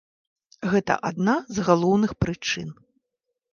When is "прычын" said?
2.25-2.67